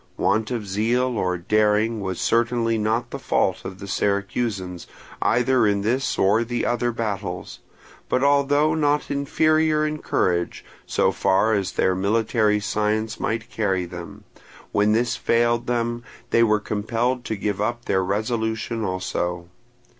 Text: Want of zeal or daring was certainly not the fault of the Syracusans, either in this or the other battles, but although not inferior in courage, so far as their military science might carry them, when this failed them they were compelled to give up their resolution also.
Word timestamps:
Want 0.17 0.49
of 0.49 0.67
zeal 0.67 1.15
or 1.15 1.37
daring 1.37 2.01
was 2.01 2.19
certainly 2.19 2.79
not 2.79 3.11
the 3.11 3.19
fault 3.19 3.63
of 3.63 3.77
the 3.77 3.85
Syracusans, 3.87 4.87
either 5.21 5.67
in 5.67 5.81
this 5.83 6.17
or 6.17 6.43
the 6.43 6.65
other 6.65 6.91
battles, 6.91 7.59
but 8.09 8.23
although 8.23 8.73
not 8.73 9.11
inferior 9.11 9.85
in 9.85 9.99
courage, 9.99 10.65
so 10.87 11.11
far 11.11 11.53
as 11.53 11.73
their 11.73 11.93
military 11.93 12.59
science 12.59 13.19
might 13.19 13.51
carry 13.51 13.85
them, 13.85 14.23
when 14.71 14.93
this 14.93 15.15
failed 15.15 15.67
them 15.67 16.03
they 16.31 16.41
were 16.41 16.59
compelled 16.59 17.23
to 17.25 17.35
give 17.35 17.61
up 17.61 17.85
their 17.85 18.03
resolution 18.03 18.83
also. 18.83 19.49